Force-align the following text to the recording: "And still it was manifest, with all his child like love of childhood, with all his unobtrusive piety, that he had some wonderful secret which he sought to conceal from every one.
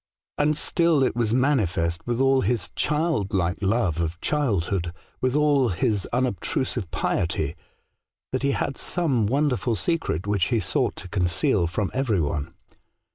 "And 0.39 0.57
still 0.57 1.03
it 1.03 1.15
was 1.15 1.31
manifest, 1.31 2.07
with 2.07 2.19
all 2.19 2.41
his 2.41 2.71
child 2.75 3.35
like 3.35 3.59
love 3.61 3.99
of 4.01 4.19
childhood, 4.19 4.91
with 5.21 5.35
all 5.35 5.69
his 5.69 6.07
unobtrusive 6.11 6.89
piety, 6.89 7.55
that 8.31 8.41
he 8.41 8.53
had 8.53 8.77
some 8.79 9.27
wonderful 9.27 9.75
secret 9.75 10.25
which 10.25 10.45
he 10.45 10.59
sought 10.59 10.95
to 10.95 11.07
conceal 11.07 11.67
from 11.67 11.91
every 11.93 12.19
one. 12.19 12.51